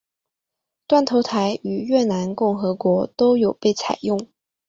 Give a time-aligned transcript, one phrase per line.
[0.87, 4.31] 断头台于越南共和国都有被采用。